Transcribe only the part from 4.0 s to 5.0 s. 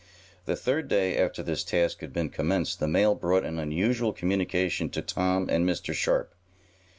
communication